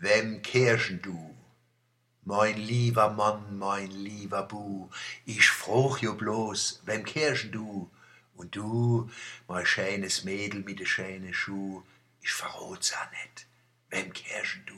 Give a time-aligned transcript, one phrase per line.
[0.00, 1.34] Wem kehrschen du?
[2.24, 4.88] Mein lieber Mann, mein lieber Bu,
[5.24, 7.90] ich froch jo bloß, wem kehrschen du?
[8.34, 9.10] Und du,
[9.46, 11.82] mein schönes Mädel mit de schönen Schuh,
[12.20, 13.46] ich verrot's auch nicht,
[13.90, 14.74] wem kehrschen du?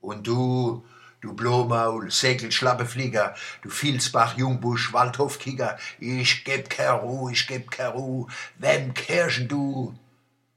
[0.00, 0.86] Und du,
[1.20, 8.28] du Blomaul, Segelschlappeflieger, du Vilsbach, Jungbusch, Waldhofkicker, ich geb keine Ruhe, ich geb keine Ruhe,
[8.58, 9.98] wem kehrschen du?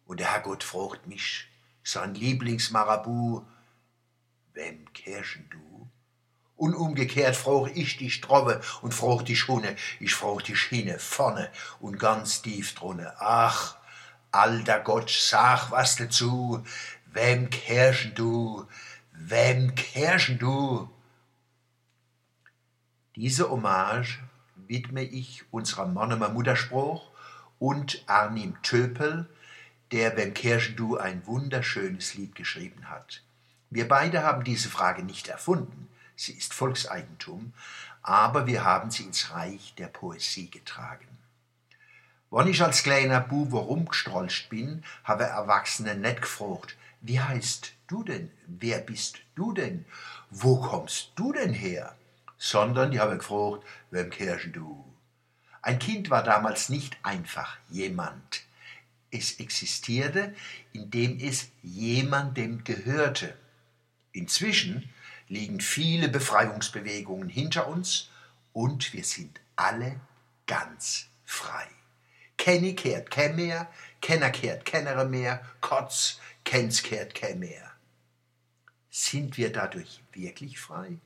[0.06, 1.48] Und der Herrgott fragt mich,
[1.84, 3.44] sein Lieblingsmarabu,
[4.56, 5.90] wem kehrschen du?
[6.56, 11.50] Und umgekehrt frage ich dich drove und frag dich hunne, ich frag dich hinne, vorne
[11.80, 13.14] und ganz tief drunne.
[13.20, 13.76] Ach,
[14.32, 16.64] alter Gott, sag was dazu,
[17.08, 18.66] wem kehrschen du?
[19.12, 20.90] Wem kehrschen du?
[23.16, 24.20] Diese Hommage
[24.56, 27.12] widme ich unserer Monomer Mutterspruch
[27.60, 29.30] und Arnim Töpel,
[29.92, 33.24] der Wem kehrschen du ein wunderschönes Lied geschrieben hat.
[33.70, 37.54] Wir beide haben diese Frage nicht erfunden, sie ist Volkseigentum,
[38.02, 41.08] aber wir haben sie ins Reich der Poesie getragen.
[42.30, 48.32] Wann ich als kleiner Bub rumgestrolcht bin, habe Erwachsene net gefragt, wie heißt du denn?
[48.48, 49.86] Wer bist du denn?
[50.30, 51.96] Wo kommst du denn her?
[52.38, 54.84] Sondern die haben gefragt, wem kehrst du?
[55.62, 58.44] Ein Kind war damals nicht einfach jemand.
[59.12, 60.36] Es existierte,
[60.74, 63.36] indem es jemandem gehörte.
[64.16, 64.90] Inzwischen
[65.28, 68.10] liegen viele Befreiungsbewegungen hinter uns
[68.54, 70.00] und wir sind alle
[70.48, 71.68] ganz frei.
[72.38, 77.74] Kenny kehrt kein mehr, Kenner kehrt kennere mehr, Kotz, Kenns kehrt kein mehr.
[78.90, 80.98] Sind wir dadurch wirklich frei?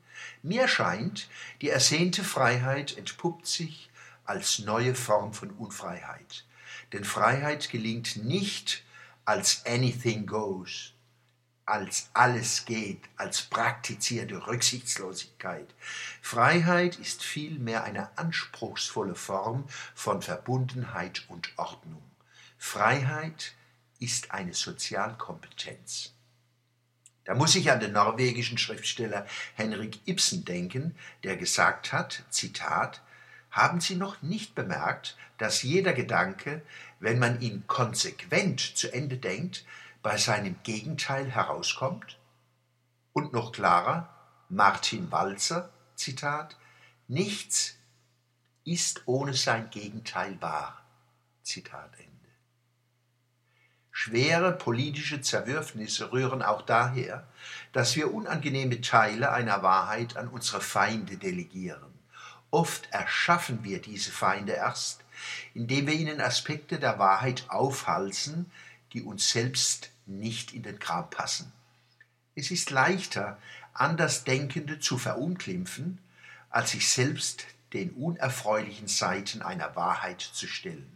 [0.44, 1.28] Mir scheint,
[1.62, 3.90] die ersehnte Freiheit entpuppt sich
[4.24, 6.44] als neue Form von Unfreiheit.
[6.92, 8.84] Denn Freiheit gelingt nicht
[9.24, 10.92] als anything goes,
[11.70, 15.72] als alles geht, als praktizierte Rücksichtslosigkeit.
[16.20, 22.02] Freiheit ist vielmehr eine anspruchsvolle Form von Verbundenheit und Ordnung.
[22.58, 23.54] Freiheit
[24.00, 26.12] ist eine Sozialkompetenz.
[27.24, 33.02] Da muss ich an den norwegischen Schriftsteller Henrik Ibsen denken, der gesagt hat, Zitat,
[33.50, 36.62] haben Sie noch nicht bemerkt, dass jeder Gedanke,
[36.98, 39.64] wenn man ihn konsequent zu Ende denkt,
[40.02, 42.18] bei seinem Gegenteil herauskommt?
[43.12, 44.08] Und noch klarer,
[44.48, 46.56] Martin Walzer, Zitat,
[47.08, 47.76] nichts
[48.64, 50.82] ist ohne sein Gegenteil wahr.
[51.42, 52.10] Zitat Ende.
[53.90, 57.26] Schwere politische Zerwürfnisse rühren auch daher,
[57.72, 61.92] dass wir unangenehme Teile einer Wahrheit an unsere Feinde delegieren.
[62.50, 65.04] Oft erschaffen wir diese Feinde erst,
[65.54, 68.50] indem wir ihnen Aspekte der Wahrheit aufhalsen,
[68.92, 71.52] die uns selbst nicht in den Kram passen.
[72.34, 73.38] Es ist leichter,
[73.72, 75.98] Andersdenkende zu verunglimpfen,
[76.48, 80.90] als sich selbst den unerfreulichen Seiten einer Wahrheit zu stellen.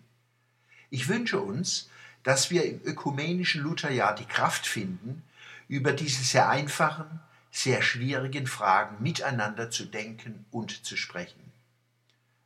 [0.91, 1.89] Ich wünsche uns,
[2.25, 5.23] dass wir im ökumenischen Lutherjahr die Kraft finden,
[5.69, 11.53] über diese sehr einfachen, sehr schwierigen Fragen miteinander zu denken und zu sprechen.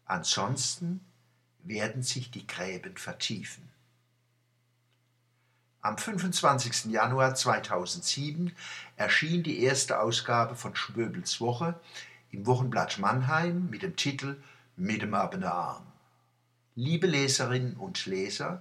[0.04, 1.00] Ansonsten
[1.62, 3.68] werden sich die Gräben vertiefen.
[5.80, 6.86] Am 25.
[6.86, 8.52] Januar 2007
[8.96, 11.78] erschien die erste Ausgabe von Schwöbels Woche
[12.32, 14.42] im Wochenblatt Mannheim mit dem Titel
[14.76, 15.86] Mit dem Abender Arm.
[16.74, 18.60] Liebe Leserinnen und Leser,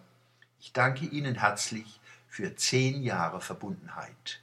[0.59, 4.39] ich danke Ihnen herzlich für zehn Jahre Verbundenheit.